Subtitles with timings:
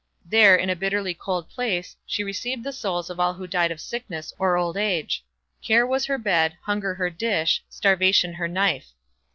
[0.25, 3.79] There, in a bitterly cold place, she received the souls of all who died of
[3.79, 5.23] sickness or old age;
[5.61, 8.93] care was her bed, hunger her dish, starvation her knife.